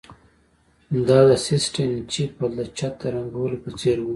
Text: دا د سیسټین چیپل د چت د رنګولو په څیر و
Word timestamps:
دا 1.07 1.19
د 1.29 1.31
سیسټین 1.47 1.91
چیپل 2.11 2.49
د 2.57 2.61
چت 2.77 2.93
د 3.01 3.03
رنګولو 3.15 3.57
په 3.63 3.69
څیر 3.79 3.97
و 4.01 4.07